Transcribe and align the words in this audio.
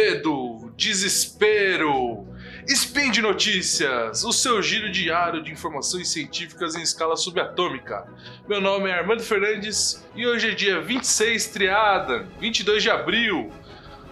medo, 0.00 0.72
desespero. 0.76 2.26
Spin 2.66 3.10
de 3.10 3.20
Notícias, 3.20 4.24
o 4.24 4.32
seu 4.32 4.62
giro 4.62 4.90
diário 4.90 5.42
de 5.42 5.52
informações 5.52 6.08
científicas 6.08 6.74
em 6.74 6.80
escala 6.80 7.16
subatômica. 7.16 8.06
Meu 8.48 8.62
nome 8.62 8.88
é 8.88 8.94
Armando 8.94 9.22
Fernandes 9.22 10.06
e 10.14 10.26
hoje 10.26 10.50
é 10.50 10.54
dia 10.54 10.80
26 10.80 11.48
triada, 11.48 12.26
22 12.40 12.82
de 12.82 12.90
abril. 12.90 13.52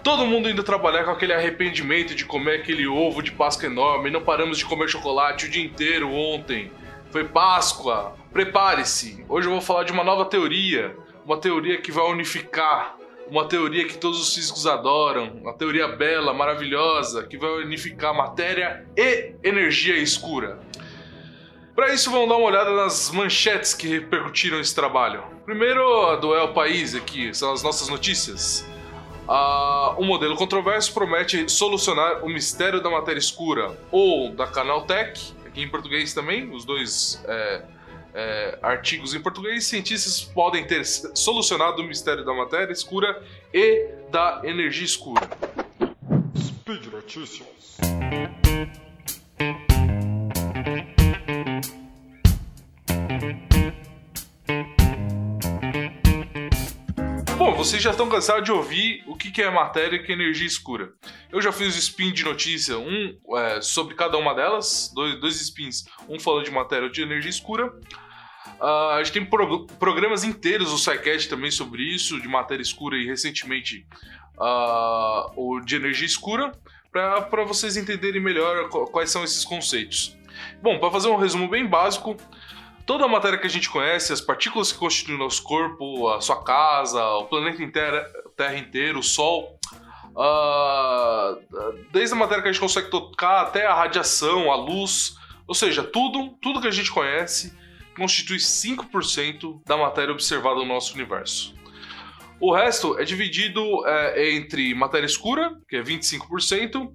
Todo 0.03 0.27
mundo 0.27 0.47
indo 0.47 0.63
trabalhar 0.63 1.05
com 1.05 1.11
aquele 1.11 1.33
arrependimento 1.33 2.13
de 2.13 2.23
comer 2.23 2.59
aquele 2.59 2.85
ovo 2.85 3.23
de 3.23 3.31
Páscoa 3.31 3.67
enorme, 3.67 4.11
não 4.11 4.21
paramos 4.21 4.59
de 4.59 4.65
comer 4.65 4.89
chocolate 4.89 5.47
o 5.47 5.49
dia 5.49 5.63
inteiro 5.63 6.13
ontem. 6.13 6.71
Foi 7.09 7.23
Páscoa. 7.23 8.15
Prepare-se. 8.31 9.25
Hoje 9.27 9.47
eu 9.47 9.51
vou 9.51 9.61
falar 9.61 9.85
de 9.85 9.91
uma 9.91 10.03
nova 10.03 10.25
teoria, 10.25 10.95
uma 11.25 11.37
teoria 11.37 11.81
que 11.81 11.91
vai 11.91 12.05
unificar 12.05 12.98
uma 13.29 13.47
teoria 13.47 13.87
que 13.87 13.97
todos 13.97 14.19
os 14.21 14.33
físicos 14.33 14.65
adoram, 14.65 15.31
uma 15.41 15.53
teoria 15.53 15.87
bela, 15.87 16.33
maravilhosa, 16.33 17.23
que 17.23 17.37
vai 17.37 17.49
unificar 17.63 18.13
matéria 18.13 18.85
e 18.97 19.35
energia 19.43 19.97
escura. 19.97 20.59
Para 21.75 21.93
isso, 21.93 22.11
vamos 22.11 22.27
dar 22.27 22.35
uma 22.35 22.47
olhada 22.47 22.71
nas 22.71 23.09
manchetes 23.11 23.73
que 23.73 23.87
repercutiram 23.87 24.59
esse 24.59 24.75
trabalho. 24.75 25.23
Primeiro, 25.45 26.07
a 26.07 26.15
do 26.17 26.35
El 26.35 26.53
País 26.53 26.93
aqui, 26.93 27.33
são 27.33 27.53
as 27.53 27.63
nossas 27.63 27.87
notícias. 27.87 28.67
Uh, 29.27 30.01
um 30.01 30.05
modelo 30.05 30.35
controverso 30.35 30.93
promete 30.93 31.47
solucionar 31.49 32.25
o 32.25 32.27
mistério 32.27 32.81
da 32.81 32.89
matéria 32.89 33.19
escura, 33.19 33.77
ou 33.91 34.31
da 34.31 34.47
Canaltech, 34.47 35.33
aqui 35.45 35.61
em 35.61 35.69
português 35.69 36.13
também, 36.13 36.51
os 36.53 36.65
dois 36.65 37.23
é, 37.27 37.63
é, 38.13 38.59
artigos 38.61 39.13
em 39.13 39.21
português, 39.21 39.65
cientistas 39.65 40.21
podem 40.21 40.65
ter 40.65 40.85
solucionado 40.85 41.81
o 41.81 41.85
mistério 41.85 42.25
da 42.25 42.33
matéria 42.33 42.71
escura 42.71 43.21
e 43.53 43.87
da 44.11 44.41
energia 44.43 44.85
escura. 44.85 45.27
Speed 46.35 46.85
Notícias. 46.87 47.77
Vocês 57.59 57.83
já 57.83 57.91
estão 57.91 58.07
cansados 58.07 58.45
de 58.45 58.53
ouvir 58.53 59.03
o 59.05 59.17
que 59.17 59.41
é 59.41 59.49
matéria 59.49 59.97
e 59.97 59.99
o 59.99 60.05
que 60.05 60.13
é 60.13 60.15
energia 60.15 60.47
escura. 60.47 60.93
Eu 61.29 61.41
já 61.41 61.51
fiz 61.51 61.75
o 61.75 61.77
spin 61.77 62.13
de 62.13 62.23
notícia, 62.23 62.79
um 62.79 63.17
é, 63.35 63.59
sobre 63.59 63.95
cada 63.95 64.17
uma 64.17 64.33
delas, 64.33 64.89
dois, 64.95 65.19
dois 65.19 65.41
spins, 65.41 65.83
um 66.07 66.17
falando 66.17 66.45
de 66.45 66.51
matéria 66.51 66.85
e 66.85 66.89
de 66.89 67.01
energia 67.01 67.29
escura. 67.29 67.67
Uh, 68.61 68.91
a 68.93 69.03
gente 69.03 69.11
tem 69.11 69.25
pro 69.25 69.67
programas 69.77 70.23
inteiros 70.23 70.71
do 70.71 70.77
SciCast 70.77 71.27
também 71.27 71.51
sobre 71.51 71.83
isso, 71.83 72.21
de 72.21 72.29
matéria 72.29 72.63
escura 72.63 72.95
e 72.95 73.05
recentemente 73.05 73.85
uh, 74.37 75.29
o 75.35 75.59
de 75.59 75.75
energia 75.75 76.05
escura, 76.05 76.53
para 76.93 77.43
vocês 77.43 77.75
entenderem 77.75 78.21
melhor 78.21 78.69
quais 78.69 79.11
são 79.11 79.21
esses 79.21 79.43
conceitos. 79.43 80.17
Bom, 80.63 80.79
para 80.79 80.91
fazer 80.91 81.09
um 81.09 81.17
resumo 81.17 81.49
bem 81.49 81.67
básico, 81.67 82.15
toda 82.89 83.05
a 83.05 83.07
matéria 83.07 83.37
que 83.37 83.45
a 83.45 83.49
gente 83.49 83.69
conhece, 83.69 84.11
as 84.11 84.19
partículas 84.19 84.71
que 84.71 84.79
constituem 84.79 85.15
o 85.15 85.19
nosso 85.19 85.43
corpo, 85.43 86.09
a 86.09 86.19
sua 86.21 86.43
casa, 86.43 86.99
o 87.17 87.25
planeta 87.25 87.61
inteiro, 87.61 88.03
Terra 88.35 88.57
inteiro, 88.57 88.97
o 88.97 89.03
Sol, 89.03 89.59
uh, 90.15 91.39
desde 91.91 92.15
a 92.15 92.17
matéria 92.17 92.41
que 92.41 92.49
a 92.49 92.51
gente 92.51 92.59
consegue 92.59 92.89
tocar 92.89 93.41
até 93.41 93.67
a 93.67 93.75
radiação, 93.75 94.51
a 94.51 94.55
luz, 94.55 95.15
ou 95.47 95.53
seja, 95.53 95.83
tudo, 95.83 96.29
tudo 96.41 96.59
que 96.59 96.67
a 96.67 96.71
gente 96.71 96.91
conhece 96.91 97.55
constitui 97.95 98.37
5% 98.37 99.61
da 99.67 99.77
matéria 99.77 100.11
observada 100.11 100.55
no 100.55 100.65
nosso 100.65 100.95
universo. 100.95 101.53
O 102.39 102.53
resto 102.53 102.97
é 102.97 103.03
dividido 103.03 103.85
é, 103.85 104.31
entre 104.31 104.73
matéria 104.73 105.05
escura, 105.05 105.57
que 105.67 105.75
é 105.75 105.81
25%, 105.81 106.89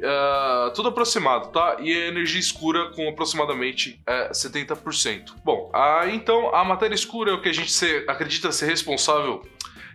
é, 0.00 0.70
tudo 0.74 0.88
aproximado, 0.88 1.48
tá? 1.48 1.76
E 1.80 1.92
energia 1.92 2.40
escura 2.40 2.90
com 2.90 3.08
aproximadamente 3.08 4.00
é, 4.06 4.30
70%. 4.30 5.34
Bom, 5.44 5.70
a, 5.72 6.08
então 6.08 6.54
a 6.54 6.64
matéria 6.64 6.94
escura 6.94 7.30
é 7.30 7.34
o 7.34 7.40
que 7.40 7.48
a 7.48 7.54
gente 7.54 7.70
se, 7.70 8.04
acredita 8.08 8.50
ser 8.50 8.66
responsável 8.66 9.42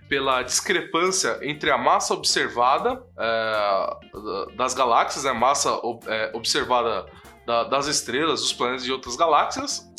pela 0.08 0.42
discrepância 0.42 1.40
entre 1.42 1.72
a 1.72 1.78
massa 1.78 2.14
observada 2.14 3.02
das 4.56 4.74
galáxias, 4.74 5.24
né? 5.24 5.32
a 5.32 5.34
massa 5.34 5.72
observada 6.34 7.06
da, 7.48 7.64
das 7.64 7.88
estrelas, 7.88 8.42
dos 8.42 8.54
planetas 8.54 8.86
e 8.86 8.92
outras 8.92 9.16
galáxias, 9.16 9.93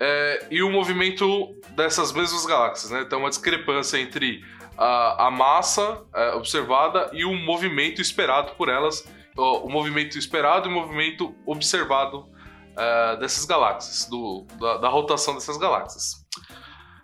é, 0.00 0.46
e 0.50 0.62
o 0.62 0.70
movimento 0.70 1.54
dessas 1.76 2.10
mesmas 2.12 2.46
galáxias, 2.46 2.90
né? 2.90 3.02
Então, 3.02 3.20
uma 3.20 3.28
discrepância 3.28 3.98
entre 3.98 4.42
a, 4.76 5.26
a 5.26 5.30
massa 5.30 6.02
é, 6.14 6.32
observada 6.32 7.10
e 7.12 7.24
o 7.24 7.34
movimento 7.34 8.00
esperado 8.00 8.52
por 8.56 8.70
elas, 8.70 9.06
o, 9.36 9.66
o 9.66 9.70
movimento 9.70 10.16
esperado 10.16 10.68
e 10.68 10.72
o 10.72 10.74
movimento 10.74 11.34
observado 11.44 12.26
é, 12.76 13.16
dessas 13.16 13.44
galáxias, 13.44 14.08
do, 14.08 14.46
da, 14.58 14.78
da 14.78 14.88
rotação 14.88 15.34
dessas 15.34 15.58
galáxias. 15.58 16.26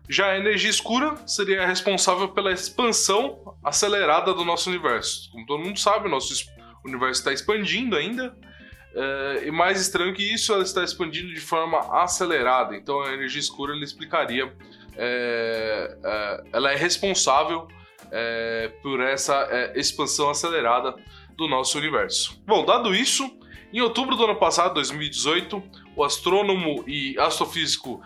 Já 0.08 0.28
a 0.28 0.38
energia 0.38 0.70
escura 0.70 1.16
seria 1.26 1.66
responsável 1.66 2.28
pela 2.28 2.52
expansão 2.52 3.56
acelerada 3.62 4.32
do 4.32 4.44
nosso 4.44 4.70
universo. 4.70 5.30
Como 5.32 5.44
todo 5.44 5.62
mundo 5.62 5.78
sabe, 5.78 6.06
o 6.06 6.10
nosso 6.10 6.32
universo 6.84 7.20
está 7.20 7.32
expandindo 7.32 7.96
ainda, 7.96 8.34
é, 8.96 9.46
e 9.46 9.50
mais 9.50 9.78
estranho 9.78 10.14
que 10.14 10.22
isso, 10.22 10.54
ela 10.54 10.62
está 10.62 10.82
expandindo 10.82 11.32
de 11.34 11.40
forma 11.40 11.78
acelerada. 12.02 12.74
Então 12.74 13.02
a 13.02 13.12
energia 13.12 13.40
escura 13.40 13.74
ele 13.74 13.84
explicaria, 13.84 14.50
é, 14.96 15.98
é, 16.02 16.44
ela 16.54 16.72
é 16.72 16.76
responsável 16.76 17.68
é, 18.10 18.72
por 18.82 19.00
essa 19.00 19.34
é, 19.50 19.78
expansão 19.78 20.30
acelerada 20.30 20.94
do 21.36 21.46
nosso 21.46 21.76
universo. 21.76 22.42
Bom, 22.46 22.64
dado 22.64 22.94
isso, 22.94 23.38
em 23.70 23.82
outubro 23.82 24.16
do 24.16 24.24
ano 24.24 24.36
passado, 24.36 24.72
2018, 24.74 25.62
o 25.94 26.02
astrônomo 26.02 26.82
e 26.86 27.18
astrofísico 27.18 28.02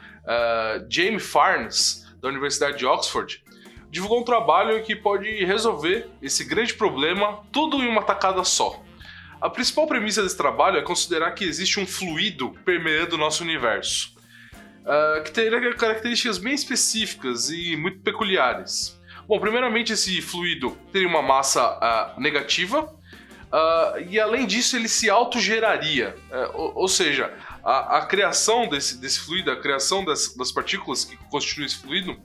James 0.89 1.25
Farnes, 1.25 2.07
da 2.21 2.29
Universidade 2.29 2.79
de 2.79 2.87
Oxford, 2.87 3.43
divulgou 3.91 4.21
um 4.21 4.25
trabalho 4.25 4.83
que 4.83 4.95
pode 4.95 5.45
resolver 5.45 6.09
esse 6.21 6.45
grande 6.45 6.75
problema 6.75 7.43
tudo 7.53 7.77
em 7.79 7.89
uma 7.89 8.03
tacada 8.03 8.45
só. 8.45 8.81
A 9.41 9.49
principal 9.49 9.87
premissa 9.87 10.23
desse 10.23 10.37
trabalho 10.37 10.77
é 10.77 10.83
considerar 10.83 11.31
que 11.31 11.45
existe 11.45 11.81
um 11.81 11.87
fluido 11.87 12.51
permeando 12.63 13.15
o 13.15 13.19
nosso 13.19 13.43
universo, 13.43 14.15
uh, 14.83 15.23
que 15.25 15.33
teria 15.33 15.75
características 15.75 16.37
bem 16.37 16.53
específicas 16.53 17.49
e 17.49 17.75
muito 17.75 18.01
peculiares. 18.01 19.01
Bom, 19.27 19.41
primeiramente, 19.41 19.95
esse 19.95 20.21
fluido 20.21 20.77
teria 20.93 21.09
uma 21.09 21.23
massa 21.23 22.15
uh, 22.17 22.21
negativa, 22.21 22.83
uh, 22.83 24.01
e 24.11 24.21
além 24.21 24.47
disso, 24.47 24.77
ele 24.77 24.89
se 24.89 25.09
autogeraria, 25.09 26.15
ou, 26.53 26.81
ou 26.81 26.89
seja, 26.89 27.33
a, 27.65 27.99
a, 27.99 28.07
criação 28.07 28.69
desse, 28.69 29.01
desse 29.01 29.21
fluido, 29.21 29.51
a 29.51 29.57
criação 29.57 30.05
das, 30.05 30.35
das 30.37 30.53
partículas 30.53 31.05
que 31.05 31.17
constituem 31.31 31.65
esse 31.65 31.77
fluido, 31.77 32.21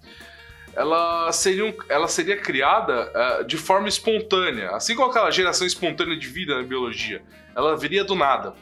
ela 0.75 1.31
seria, 1.31 1.65
um, 1.65 1.73
ela 1.87 2.07
seria 2.07 2.37
criada 2.37 3.11
uh, 3.41 3.45
de 3.45 3.57
forma 3.57 3.87
espontânea, 3.87 4.71
assim 4.71 4.93
como 4.93 5.09
aquela 5.09 5.31
geração 5.31 5.65
espontânea 5.65 6.17
de 6.17 6.27
vida 6.27 6.55
na 6.55 6.63
biologia. 6.63 7.23
Ela 7.55 7.77
viria 7.77 8.03
do 8.03 8.13
nada. 8.13 8.53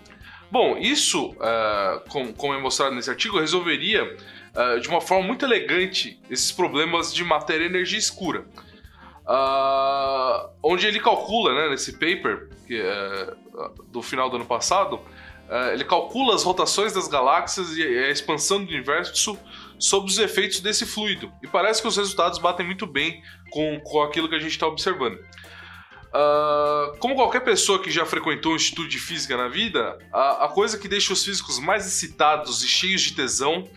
Bom, 0.52 0.78
isso, 0.78 1.32
uh, 1.32 2.08
como, 2.10 2.32
como, 2.34 2.54
é 2.54 2.60
mostrado 2.60 2.94
nesse 2.94 3.10
artigo, 3.10 3.40
resolveria 3.40 4.04
uh, 4.06 4.80
de 4.80 4.88
uma 4.88 5.02
forma 5.02 5.26
muito 5.26 5.44
elegante 5.44 6.22
esses 6.30 6.52
problemas 6.52 7.12
de 7.12 7.24
matéria 7.24 7.64
e 7.64 7.68
energia 7.68 7.98
escura. 7.98 8.46
onde 10.62 10.86
ele 10.86 11.00
calcula, 11.00 11.56
né, 11.56 11.70
nesse 11.70 11.94
paper 11.94 12.50
que, 12.68 12.80
do 13.92 14.04
final 14.04 14.30
do 14.30 14.36
ano 14.36 14.46
passado, 14.46 15.00
ele 15.74 15.84
calcula 15.84 16.34
as 16.34 16.44
rotações 16.44 16.94
das 16.94 17.08
galáxias 17.08 17.78
e 17.78 17.84
a 17.84 18.10
expansão 18.10 18.64
do 18.64 18.70
universo 18.70 19.38
sobre 19.78 20.10
os 20.10 20.18
efeitos 20.18 20.60
desse 20.60 20.86
fluido. 20.86 21.32
E 21.44 21.48
parece 21.48 21.82
que 21.82 21.88
os 21.88 21.98
resultados 21.98 22.40
batem 22.40 22.66
muito 22.66 22.88
bem 22.88 23.22
com, 23.50 23.80
com 23.82 24.02
aquilo 24.02 24.30
que 24.30 24.36
a 24.36 24.40
gente 24.40 24.52
está 24.52 24.66
observando. 24.66 25.20
Uh, 26.14 26.96
como 27.00 27.16
qualquer 27.16 27.40
pessoa 27.40 27.82
que 27.82 27.90
já 27.90 28.06
frequentou 28.06 28.54
um 28.54 28.56
instituto 28.56 28.88
de 28.88 29.00
física 29.00 29.36
na 29.36 29.48
vida, 29.48 29.98
a, 30.14 30.46
a, 30.46 30.48
coisa 30.48 30.78
que 30.78 30.88
deixa 30.88 31.12
os 31.12 31.26
físicos 31.26 31.58
mais 31.58 31.88
excitados 31.88 32.64
e 32.64 32.68
cheios 32.68 33.02
de 33.02 33.16
tesão 33.16 33.68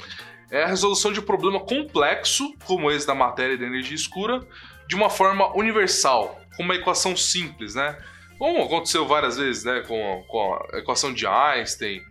é 0.51 0.63
a 0.63 0.67
resolução 0.67 1.11
de 1.11 1.21
um 1.21 1.23
problema 1.23 1.61
complexo, 1.61 2.55
como 2.67 2.91
esse 2.91 3.07
da 3.07 3.15
matéria 3.15 3.55
e 3.55 3.57
da 3.57 3.65
energia 3.65 3.95
escura, 3.95 4.47
de 4.87 4.95
uma 4.95 5.09
forma 5.09 5.51
universal, 5.57 6.39
com 6.57 6.63
uma 6.63 6.75
equação 6.75 7.17
simples, 7.17 7.75
né? 7.75 7.97
Como 8.39 8.63
aconteceu 8.63 9.07
várias 9.07 9.37
vezes, 9.37 9.65
né? 9.65 9.81
Com, 9.87 10.25
com 10.29 10.59
a 10.73 10.79
equação 10.79 11.13
de 11.13 11.27
Einstein, 11.27 12.03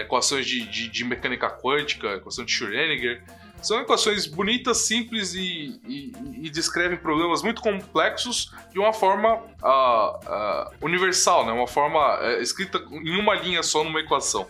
equações 0.00 0.46
de, 0.46 0.66
de, 0.66 0.88
de, 0.88 1.04
mecânica 1.04 1.50
quântica, 1.50 2.08
equação 2.14 2.44
de 2.44 2.52
Schrödinger. 2.52 3.22
São 3.62 3.78
equações 3.78 4.26
bonitas, 4.26 4.78
simples 4.78 5.34
e, 5.34 5.80
e, 5.86 6.12
e, 6.42 6.50
descrevem 6.50 6.96
problemas 6.96 7.42
muito 7.42 7.60
complexos 7.60 8.54
de 8.72 8.78
uma 8.78 8.92
forma 8.92 9.34
uh, 9.34 10.16
uh, 10.16 10.74
universal, 10.80 11.44
né? 11.44 11.52
uma 11.52 11.66
forma 11.66 12.20
uh, 12.20 12.40
escrita 12.40 12.78
em 12.90 13.20
uma 13.20 13.34
linha 13.34 13.62
só 13.62 13.84
numa 13.84 14.00
equação. 14.00 14.48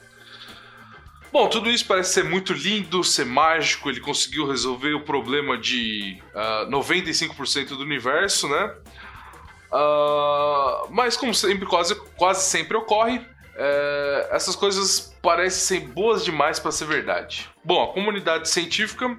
Bom, 1.32 1.48
tudo 1.48 1.70
isso 1.70 1.86
parece 1.86 2.14
ser 2.14 2.24
muito 2.24 2.52
lindo, 2.52 3.02
ser 3.02 3.24
mágico. 3.24 3.88
Ele 3.88 4.00
conseguiu 4.00 4.48
resolver 4.48 4.94
o 4.94 5.04
problema 5.04 5.56
de 5.56 6.20
95% 6.68 7.68
do 7.68 7.82
universo, 7.82 8.48
né? 8.48 8.74
Uh, 9.72 10.90
mas 10.90 11.16
como 11.16 11.34
sempre, 11.34 11.66
quase, 11.66 11.94
quase 12.16 12.42
sempre 12.42 12.76
ocorre, 12.76 13.20
é, 13.56 14.28
essas 14.32 14.56
coisas 14.56 15.14
parecem 15.20 15.80
ser 15.80 15.86
boas 15.88 16.24
demais 16.24 16.58
para 16.58 16.72
ser 16.72 16.86
verdade. 16.86 17.48
Bom, 17.62 17.82
a 17.82 17.92
comunidade 17.92 18.48
científica 18.48 19.18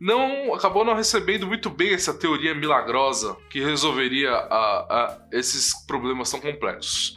não 0.00 0.54
acabou 0.54 0.84
não 0.84 0.94
recebendo 0.94 1.46
muito 1.46 1.68
bem 1.68 1.92
essa 1.92 2.14
teoria 2.14 2.54
milagrosa 2.54 3.36
que 3.50 3.60
resolveria 3.60 4.32
esses 5.30 5.74
problemas 5.86 6.30
tão 6.30 6.40
complexos. 6.40 7.14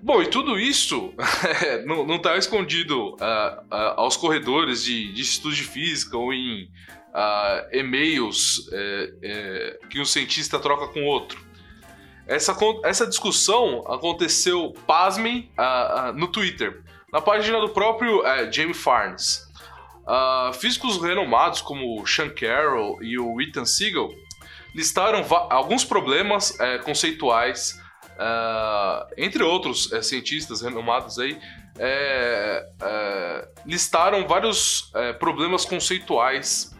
Bom, 0.00 0.22
e 0.22 0.26
tudo 0.26 0.60
isso 0.60 1.12
não 1.86 2.16
está 2.16 2.36
escondido 2.36 3.14
uh, 3.14 3.16
uh, 3.16 3.94
aos 3.96 4.16
corredores 4.16 4.84
de, 4.84 5.12
de 5.12 5.22
estudo 5.22 5.54
de 5.54 5.64
física 5.64 6.16
ou 6.16 6.32
em 6.32 6.70
e-mails 7.72 8.68
é, 8.72 9.12
é, 9.22 9.78
que 9.88 10.00
um 10.00 10.04
cientista 10.04 10.58
troca 10.58 10.88
com 10.88 11.04
outro. 11.04 11.40
Essa, 12.26 12.56
essa 12.84 13.06
discussão 13.06 13.84
aconteceu, 13.86 14.74
pasmem, 14.86 15.50
uh, 15.58 16.10
uh, 16.10 16.12
no 16.14 16.28
Twitter, 16.28 16.82
na 17.12 17.20
página 17.20 17.60
do 17.60 17.68
próprio 17.68 18.20
uh, 18.20 18.50
James 18.52 18.76
Farnes. 18.76 19.46
Uh, 20.06 20.52
físicos 20.52 21.00
renomados 21.00 21.62
como 21.62 22.06
Sean 22.06 22.28
Carroll 22.28 23.02
e 23.02 23.18
o 23.18 23.40
Ethan 23.40 23.64
Siegel 23.64 24.10
listaram 24.74 25.24
alguns 25.48 25.84
problemas 25.84 26.50
uh, 26.50 26.82
conceituais, 26.84 27.80
entre 29.16 29.42
outros 29.42 29.90
uh, 29.92 30.02
cientistas 30.02 30.60
renomados 30.60 31.18
aí, 31.18 31.38
listaram 33.64 34.26
vários 34.28 34.92
problemas 35.18 35.64
conceituais 35.64 36.72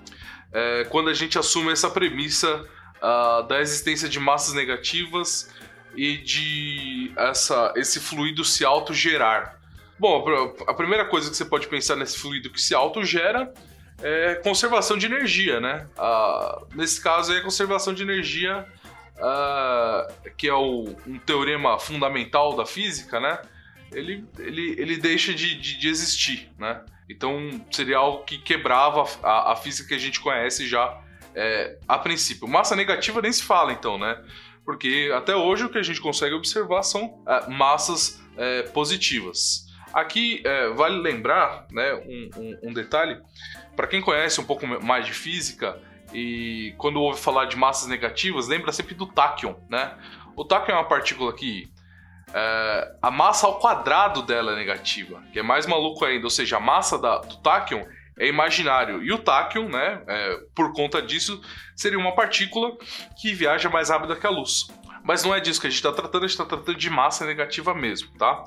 quando 0.91 1.11
a 1.11 1.15
gente 1.15 1.37
assume 1.37 1.73
essa 1.73 1.91
premissa 1.91 2.65
uh, 3.05 3.47
da 3.47 3.61
existência 3.61 4.09
de 4.09 4.19
massas 4.19 4.55
negativas 4.55 5.53
e 5.95 6.17
de 6.17 7.13
essa, 7.17 7.73
esse 7.77 8.01
fluido 8.01 8.45
se 8.45 8.65
autogerar. 8.65 9.61
Bom, 9.99 10.25
a 10.67 10.75
primeira 10.75 11.05
coisa 11.05 11.31
que 11.31 11.37
você 11.37 11.45
pode 11.45 11.69
pensar 11.69 11.95
nesse 11.95 12.19
fluido 12.19 12.51
que 12.51 12.61
se 12.61 12.75
autogera 12.75 13.53
é 14.03 14.35
conservação 14.37 14.99
de 14.99 15.07
energia, 15.07 15.61
né? 15.61 15.87
Uh, 15.97 16.67
nesse 16.75 17.01
caso 17.01 17.33
é 17.33 17.41
conservação 17.41 17.95
de 17.95 18.03
energia, 18.03 18.67
uh, 19.19 20.31
que 20.37 20.49
é 20.49 20.55
o, 20.55 20.97
um 21.07 21.19
teorema 21.19 21.79
fundamental 21.79 22.57
da 22.57 22.67
física, 22.67 23.21
né? 23.21 23.41
Ele, 23.93 24.27
ele, 24.37 24.75
ele 24.81 24.97
deixa 24.97 25.33
de, 25.33 25.55
de, 25.55 25.79
de 25.79 25.89
existir, 25.89 26.51
né? 26.59 26.83
Então 27.09 27.65
seria 27.71 27.99
algo 27.99 28.25
que 28.25 28.39
quebrava 28.39 29.05
a, 29.23 29.53
a 29.53 29.57
física 29.57 29.91
que 29.91 29.95
a 29.95 29.99
gente 29.99 30.19
conhece 30.19 30.67
já 30.67 31.04
é, 31.35 31.79
a 31.87 31.99
princípio. 31.99 32.49
Massa 32.49 32.77
negativa 32.77 33.21
nem 33.21 33.33
se 33.33 33.43
fala, 33.43 33.73
então, 33.73 33.99
né? 33.99 34.23
Porque 34.65 35.13
até 35.15 35.35
hoje 35.37 35.65
o 35.65 35.69
que 35.69 35.79
a 35.79 35.83
gente 35.83 36.01
consegue 36.01 36.35
observar 36.35 36.83
são 36.83 37.23
é, 37.27 37.51
massas 37.51 38.23
é, 38.37 38.63
positivas. 38.63 39.65
Aqui 39.93 40.43
é, 40.45 40.69
vale 40.71 40.97
lembrar 40.97 41.67
né, 41.71 41.95
um, 41.95 42.31
um, 42.37 42.71
um 42.71 42.73
detalhe: 42.73 43.21
para 43.77 43.87
quem 43.87 44.01
conhece 44.01 44.41
um 44.41 44.45
pouco 44.45 44.67
mais 44.67 45.07
de 45.07 45.13
física 45.13 45.81
e 46.13 46.75
quando 46.79 47.01
ouve 47.01 47.21
falar 47.21 47.45
de 47.47 47.57
massas 47.57 47.89
negativas, 47.89 48.49
lembra 48.49 48.73
sempre 48.73 48.95
do 48.95 49.07
táquion, 49.07 49.55
né? 49.69 49.97
O 50.37 50.45
táquion 50.45 50.75
é 50.75 50.79
uma 50.79 50.89
partícula 50.89 51.33
que 51.33 51.69
é, 52.33 52.97
a 53.01 53.11
massa 53.11 53.47
ao 53.47 53.59
quadrado 53.59 54.23
dela 54.23 54.53
é 54.53 54.57
negativa, 54.57 55.23
que 55.33 55.39
é 55.39 55.43
mais 55.43 55.67
maluco 55.67 56.05
ainda, 56.05 56.27
ou 56.27 56.31
seja, 56.31 56.57
a 56.57 56.61
massa 56.61 56.99
da, 56.99 57.19
do 57.19 57.37
táquion 57.37 57.85
é 58.19 58.27
imaginário. 58.27 59.03
E 59.03 59.13
o 59.13 59.19
táquion, 59.19 59.69
né, 59.69 60.03
é, 60.07 60.39
por 60.55 60.73
conta 60.73 61.03
disso, 61.03 61.41
seria 61.77 61.99
uma 61.99 62.15
partícula 62.15 62.77
que 63.21 63.33
viaja 63.33 63.69
mais 63.69 63.91
rápido 63.91 64.17
que 64.17 64.27
a 64.27 64.31
luz. 64.31 64.69
Mas 65.03 65.23
não 65.23 65.35
é 65.35 65.41
disso 65.41 65.61
que 65.61 65.67
a 65.67 65.71
gente 65.71 65.79
está 65.79 65.93
tratando, 65.93 66.25
a 66.25 66.27
gente 66.27 66.41
está 66.41 66.47
tratando 66.47 66.77
de 66.77 66.91
massa 66.91 67.27
negativa 67.27 67.75
mesmo, 67.75 68.09
tá? 68.17 68.45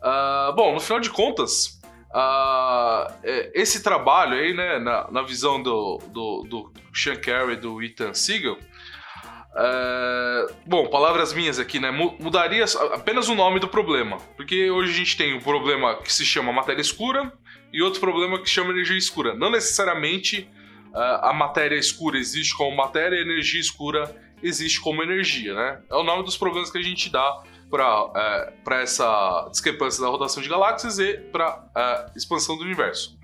Uh, 0.00 0.54
bom, 0.54 0.72
no 0.72 0.80
final 0.80 1.00
de 1.00 1.10
contas, 1.10 1.80
uh, 2.14 3.12
esse 3.52 3.82
trabalho 3.82 4.34
aí, 4.34 4.54
né, 4.54 4.78
na, 4.78 5.10
na 5.10 5.22
visão 5.22 5.62
do, 5.62 5.98
do, 6.08 6.46
do 6.48 6.72
Sean 6.94 7.16
Carey 7.16 7.54
e 7.54 7.56
do 7.56 7.82
Ethan 7.82 8.14
Siegel, 8.14 8.54
uh, 8.54 10.54
bom, 10.64 10.88
palavras 10.88 11.32
minhas 11.32 11.58
aqui, 11.58 11.80
né? 11.80 11.90
Mudaria 11.90 12.64
apenas 12.94 13.28
o 13.28 13.34
nome 13.34 13.58
do 13.58 13.68
problema. 13.68 14.18
Porque 14.36 14.70
hoje 14.70 14.92
a 14.92 14.96
gente 14.96 15.16
tem 15.16 15.36
um 15.36 15.40
problema 15.40 15.96
que 15.96 16.12
se 16.12 16.24
chama 16.24 16.52
matéria 16.52 16.80
escura 16.80 17.32
e 17.72 17.82
outro 17.82 18.00
problema 18.00 18.40
que 18.40 18.48
chama 18.48 18.70
energia 18.70 18.96
escura. 18.96 19.34
Não 19.34 19.50
necessariamente 19.50 20.48
uh, 20.92 21.26
a 21.26 21.32
matéria 21.32 21.76
escura 21.76 22.18
existe 22.18 22.56
como 22.56 22.76
matéria 22.76 23.16
e 23.16 23.18
a 23.20 23.22
energia 23.22 23.60
escura 23.60 24.14
existe 24.42 24.80
como 24.80 25.02
energia, 25.02 25.54
né? 25.54 25.80
É 25.90 25.94
o 25.94 26.02
nome 26.02 26.24
dos 26.24 26.36
problemas 26.36 26.70
que 26.70 26.78
a 26.78 26.82
gente 26.82 27.10
dá 27.10 27.42
para 27.70 28.04
uh, 28.06 28.72
essa 28.72 29.48
discrepância 29.50 30.02
da 30.02 30.08
rotação 30.08 30.42
de 30.42 30.48
galáxias 30.48 30.98
e 30.98 31.18
para 31.30 31.64
a 31.74 32.06
uh, 32.10 32.18
expansão 32.18 32.56
do 32.56 32.64
universo. 32.64 33.16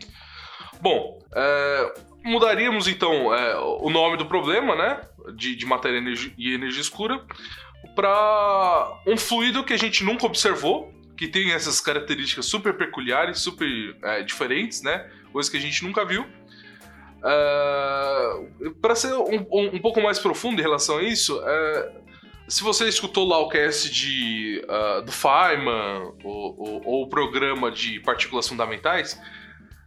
Bom, 0.80 1.18
uh, 1.32 2.00
mudaríamos 2.22 2.86
então 2.86 3.28
o 3.80 3.90
nome 3.90 4.16
do 4.16 4.26
problema, 4.26 4.76
né? 4.76 5.00
De, 5.34 5.56
de 5.56 5.66
matéria 5.66 6.00
e 6.38 6.54
energia 6.54 6.80
escura 6.80 7.24
para 7.94 9.00
um 9.06 9.16
fluido 9.16 9.64
que 9.64 9.72
a 9.72 9.76
gente 9.76 10.04
nunca 10.04 10.26
observou, 10.26 10.92
que 11.16 11.26
tem 11.26 11.52
essas 11.52 11.80
características 11.80 12.46
super 12.46 12.76
peculiares, 12.76 13.38
super 13.38 13.96
é, 14.02 14.22
diferentes, 14.22 14.82
né? 14.82 15.10
Coisas 15.32 15.50
que 15.50 15.56
a 15.56 15.60
gente 15.60 15.82
nunca 15.82 16.04
viu. 16.04 16.26
Uh, 17.26 18.70
para 18.80 18.94
ser 18.94 19.14
um, 19.14 19.46
um, 19.50 19.76
um, 19.76 19.78
pouco 19.80 20.00
mais 20.00 20.18
profundo 20.18 20.60
em 20.60 20.62
relação 20.62 20.98
a 20.98 21.02
isso, 21.02 21.38
uh, 21.40 22.06
se 22.46 22.62
você 22.62 22.86
escutou 22.88 23.26
lá 23.26 23.38
o 23.38 23.48
cast 23.48 23.90
de, 23.90 24.64
uh, 24.68 25.02
do 25.02 25.10
Feynman 25.10 26.12
ou, 26.22 26.82
ou, 26.84 27.02
o 27.02 27.08
programa 27.08 27.70
de 27.70 27.98
partículas 28.00 28.46
fundamentais, 28.46 29.20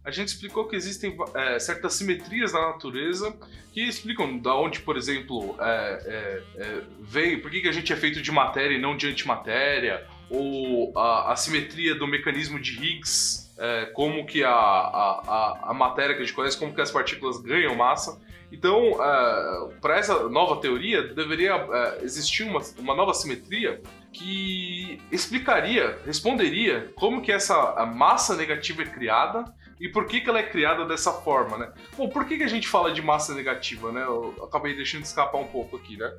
a 0.04 0.10
gente 0.10 0.28
explicou 0.28 0.66
que 0.66 0.74
existem 0.74 1.16
é, 1.34 1.58
certas 1.58 1.94
simetrias 1.94 2.52
na 2.52 2.72
natureza 2.72 3.36
que 3.72 3.82
explicam 3.82 4.38
da 4.38 4.54
onde, 4.54 4.80
por 4.80 4.96
exemplo, 4.96 5.56
é, 5.60 6.42
veio, 7.00 7.42
por 7.42 7.50
que, 7.50 7.60
que 7.60 7.68
a 7.68 7.72
gente 7.72 7.92
é 7.92 7.96
feito 7.96 8.20
de 8.20 8.32
matéria 8.32 8.74
e 8.74 8.80
não 8.80 8.96
de 8.96 9.06
antimatéria, 9.06 10.06
ou 10.30 10.96
a, 10.96 11.34
simetria 11.34 11.94
do 11.94 12.06
mecanismo 12.06 12.58
de 12.60 12.72
Higgs, 12.72 13.52
é, 13.58 13.86
como 13.86 14.24
que 14.24 14.44
a, 14.44 14.50
a, 14.50 15.58
a, 15.64 15.74
matéria 15.74 16.14
que 16.14 16.22
a 16.22 16.24
gente 16.24 16.34
conhece, 16.34 16.56
como 16.56 16.72
que 16.72 16.80
as 16.80 16.90
partículas 16.90 17.38
ganham 17.42 17.74
massa. 17.74 18.20
Então, 18.52 19.02
é, 19.02 19.74
para 19.80 19.98
essa 19.98 20.28
nova 20.28 20.60
teoria, 20.60 21.02
deveria 21.02 21.54
é, 21.54 22.04
existir 22.04 22.44
uma, 22.44 22.60
uma 22.78 22.94
nova 22.94 23.12
simetria 23.12 23.82
que 24.12 25.00
explicaria, 25.10 25.98
responderia 26.06 26.92
como 26.94 27.20
que 27.22 27.32
essa 27.32 27.84
massa 27.86 28.36
negativa 28.36 28.82
é 28.82 28.86
criada 28.86 29.44
e 29.80 29.88
por 29.88 30.06
que, 30.06 30.20
que 30.20 30.28
ela 30.28 30.38
é 30.38 30.42
criada 30.42 30.84
dessa 30.84 31.12
forma, 31.12 31.56
né? 31.56 31.72
Bom, 31.96 32.08
por 32.08 32.26
que, 32.26 32.36
que 32.36 32.42
a 32.42 32.48
gente 32.48 32.68
fala 32.68 32.92
de 32.92 33.00
massa 33.00 33.34
negativa, 33.34 33.90
né? 33.90 34.02
Eu 34.02 34.34
acabei 34.44 34.76
deixando 34.76 35.04
escapar 35.04 35.38
um 35.38 35.46
pouco 35.46 35.76
aqui, 35.76 35.96
né? 35.96 36.12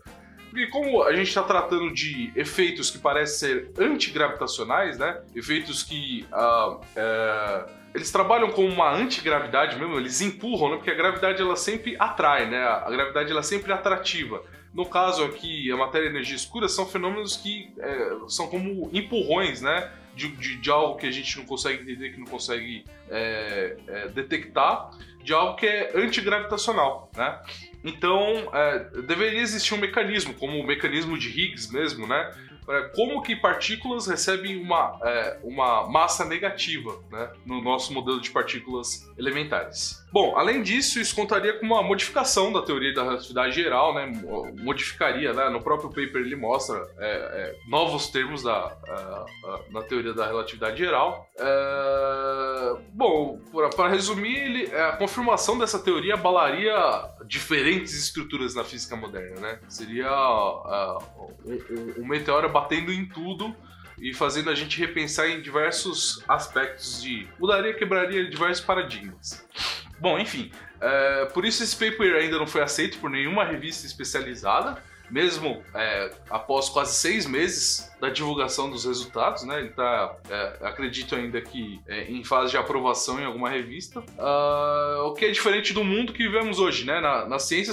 Porque 0.52 0.68
como 0.68 1.02
a 1.04 1.14
gente 1.16 1.30
está 1.30 1.44
tratando 1.44 1.94
de 1.94 2.30
efeitos 2.36 2.92
que 2.92 2.98
parecem 2.98 3.72
ser 3.72 3.72
antigravitacionais, 3.82 4.98
né? 4.98 5.22
Efeitos 5.34 5.82
que 5.82 6.28
uh, 6.30 6.74
uh, 6.76 7.72
eles 7.96 8.12
trabalham 8.12 8.52
com 8.52 8.66
uma 8.66 8.92
antigravidade 8.92 9.80
mesmo, 9.80 9.96
eles 9.96 10.20
empurram, 10.20 10.72
né? 10.72 10.76
Porque 10.76 10.92
a 10.92 10.94
gravidade 10.94 11.42
ela 11.42 11.56
sempre 11.56 11.96
atrai, 11.98 12.50
né? 12.50 12.62
A 12.62 12.92
gravidade 12.92 13.32
ela 13.32 13.40
é 13.40 13.44
sempre 13.44 13.72
atrativa. 13.72 14.44
No 14.74 14.86
caso 14.86 15.24
aqui, 15.24 15.72
a 15.72 15.78
matéria 15.78 16.08
e 16.08 16.08
a 16.10 16.12
energia 16.12 16.36
escura 16.36 16.68
são 16.68 16.86
fenômenos 16.86 17.38
que 17.38 17.74
é, 17.80 18.18
são 18.28 18.48
como 18.48 18.90
empurrões, 18.92 19.62
né? 19.62 19.90
De, 20.14 20.28
de, 20.28 20.58
de, 20.58 20.70
algo 20.70 20.98
que 20.98 21.08
a 21.08 21.12
gente 21.12 21.38
não 21.38 21.46
consegue 21.46 21.82
entender, 21.82 22.12
que 22.12 22.20
não 22.20 22.28
consegue 22.28 22.84
é, 23.10 23.78
é, 23.88 24.08
detectar, 24.10 24.92
de 25.24 25.34
algo 25.34 25.56
que 25.56 25.66
é 25.66 25.94
antigravitacional, 25.96 27.10
né? 27.16 27.40
Então, 27.84 28.50
é, 28.54 29.02
deveria 29.02 29.42
existir 29.42 29.74
um 29.74 29.78
mecanismo, 29.78 30.34
como 30.34 30.60
o 30.60 30.66
mecanismo 30.66 31.18
de 31.18 31.30
Higgs 31.30 31.74
mesmo, 31.74 32.08
né? 32.08 32.32
Como 32.96 33.22
que 33.22 33.36
partículas 33.36 34.08
recebem 34.08 34.62
uma, 34.62 34.98
é, 35.04 35.40
uma 35.44 35.90
massa 35.90 36.26
negativa 36.26 36.92
né, 37.12 37.30
no 37.46 37.62
nosso 37.62 37.94
modelo 37.94 38.20
de 38.20 38.30
partículas 38.30 39.10
elementares. 39.18 40.02
Bom, 40.12 40.38
além 40.38 40.62
disso, 40.62 41.00
isso 41.00 41.16
contaria 41.16 41.58
com 41.58 41.66
uma 41.66 41.82
modificação 41.82 42.52
da 42.52 42.62
teoria 42.62 42.94
da 42.94 43.04
relatividade 43.04 43.56
geral, 43.56 43.94
né? 43.94 44.12
Modificaria, 44.62 45.32
né? 45.32 45.50
No 45.50 45.62
próprio 45.62 45.90
paper 45.90 46.18
ele 46.18 46.36
mostra 46.36 46.86
é, 46.98 47.08
é, 47.08 47.56
novos 47.70 48.10
termos 48.10 48.44
da, 48.44 48.76
na 49.70 49.82
teoria 49.84 50.14
da 50.14 50.28
relatividade 50.28 50.78
geral. 50.78 51.26
É, 51.40 52.76
bom, 52.94 53.40
para 53.74 53.88
resumir, 53.88 54.36
ele, 54.36 54.76
a 54.76 54.98
confirmação 54.98 55.58
dessa 55.58 55.80
teoria 55.80 56.16
abalaria 56.16 56.76
diferentes 57.26 57.94
estruturas 57.94 58.54
na 58.54 58.66
física 58.66 58.98
moderna, 58.98 59.40
né? 59.40 59.60
Seria 59.70 60.12
um, 61.46 62.02
um 62.02 62.06
meteoro 62.06 62.48
batendo 62.62 62.92
em 62.92 63.06
tudo 63.06 63.56
e 64.00 64.14
fazendo 64.14 64.50
a 64.50 64.56
gente 64.56 64.80
repensar 64.80 65.28
em 65.30 65.42
diversos 65.42 66.24
aspectos 66.28 67.02
de. 67.02 67.28
mudaria, 67.40 67.74
quebraria 67.74 68.30
diversos 68.30 68.64
paradigmas. 68.64 69.46
Bom, 70.00 70.18
enfim, 70.18 70.52
é, 70.80 71.26
por 71.26 71.46
isso 71.46 71.64
esse 71.64 71.76
paper 71.76 72.16
ainda 72.16 72.38
não 72.38 72.48
foi 72.48 72.62
aceito 72.62 72.98
por 72.98 73.10
nenhuma 73.10 73.44
revista 73.44 73.86
especializada, 73.86 74.82
mesmo 75.12 75.62
é, 75.76 76.12
após 76.30 76.70
quase 76.70 76.96
seis 76.96 77.26
meses 77.26 77.92
da 78.00 78.10
divulgação 78.10 78.70
dos 78.70 78.86
resultados, 78.86 79.44
né? 79.44 79.60
Ele 79.60 79.70
está, 79.70 80.16
é, 80.30 80.58
acredito 80.62 81.16
ainda 81.16 81.40
que 81.42 81.80
é, 81.88 82.10
em 82.10 82.24
fase 82.24 82.52
de 82.52 82.58
aprovação 82.58 83.20
em 83.20 83.26
alguma 83.26 83.50
revista. 83.50 84.00
Uh, 84.00 85.04
o 85.06 85.14
que 85.14 85.26
é 85.26 85.32
diferente 85.32 85.74
do 85.74 85.84
mundo 85.84 86.14
que 86.14 86.24
vivemos 86.24 86.58
hoje, 86.60 86.86
né? 86.86 87.00
Na, 87.00 87.26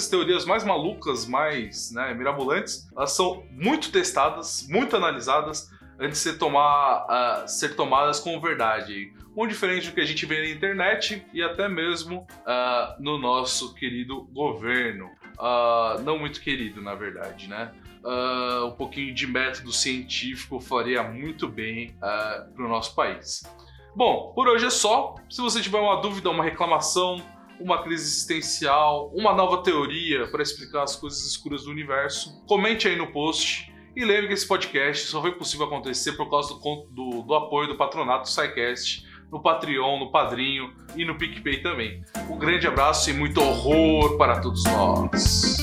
teorias 0.09 0.45
mais 0.45 0.65
malucas, 0.65 1.27
mais 1.27 1.93
né, 1.93 2.13
mirabolantes, 2.15 2.89
elas 2.97 3.13
são 3.13 3.45
muito 3.51 3.93
testadas, 3.93 4.67
muito 4.69 4.97
analisadas 4.97 5.71
antes 5.99 6.23
de 6.23 6.31
ser, 6.31 6.39
tomar, 6.39 7.07
uh, 7.07 7.49
ser 7.49 7.75
tomadas 7.75 8.21
como 8.21 8.41
verdade. 8.41 9.13
Muito 9.35 9.53
diferente 9.53 9.89
do 9.89 9.95
que 9.95 10.01
a 10.01 10.05
gente 10.05 10.27
vê 10.27 10.41
na 10.41 10.51
internet 10.51 11.25
e 11.33 11.43
até 11.43 11.69
mesmo 11.69 12.27
uh, 12.41 13.01
no 13.03 13.19
nosso 13.19 13.75
querido 13.75 14.25
governo. 14.33 15.11
Uh, 15.39 16.03
não 16.03 16.19
muito 16.19 16.41
querido, 16.41 16.83
na 16.83 16.95
verdade, 16.95 17.49
né? 17.49 17.73
Uh, 18.03 18.67
um 18.67 18.73
pouquinho 18.73 19.15
de 19.15 19.27
método 19.27 19.73
científico 19.73 20.61
faria 20.61 21.03
muito 21.03 21.49
bem 21.49 21.95
uh, 21.97 22.53
para 22.53 22.65
o 22.65 22.69
nosso 22.69 22.95
país. 22.95 23.43
Bom, 23.95 24.33
por 24.35 24.49
hoje 24.49 24.67
é 24.67 24.71
só. 24.71 25.15
Se 25.31 25.41
você 25.41 25.61
tiver 25.61 25.79
uma 25.79 26.01
dúvida, 26.01 26.31
uma 26.31 26.45
reclamação, 26.45 27.23
uma 27.61 27.83
crise 27.83 28.05
existencial, 28.05 29.11
uma 29.15 29.33
nova 29.33 29.63
teoria 29.63 30.27
para 30.29 30.43
explicar 30.43 30.85
as 30.85 30.97
coisas 30.97 31.25
escuras 31.27 31.65
do 31.65 31.71
universo, 31.71 32.45
comente 32.47 32.87
aí 32.87 32.97
no 32.97 33.13
post. 33.13 33.73
E 33.97 34.05
lembre 34.05 34.29
que 34.29 34.35
esse 34.35 34.47
podcast 34.47 35.07
só 35.07 35.21
foi 35.21 35.33
possível 35.33 35.67
acontecer 35.67 36.13
por 36.13 36.31
causa 36.31 36.55
do, 36.55 36.87
do, 36.91 37.23
do 37.23 37.35
apoio 37.35 37.67
do 37.67 37.77
patronato 37.77 38.23
do 38.23 38.29
SciCast 38.29 39.08
no 39.31 39.41
Patreon, 39.41 39.99
no 39.99 40.11
Padrinho 40.11 40.73
e 40.97 41.05
no 41.05 41.17
PicPay 41.17 41.63
também. 41.63 42.03
Um 42.29 42.39
grande 42.39 42.67
abraço 42.67 43.11
e 43.11 43.13
muito 43.13 43.41
horror 43.41 44.17
para 44.17 44.41
todos 44.41 44.65
nós. 44.65 45.59